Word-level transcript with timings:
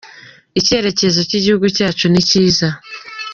Icyerekezo 0.59 1.19
cy'igihugu 1.29 1.65
cyacu 1.77 2.05
ni 2.09 2.21
kiza. 2.29 2.67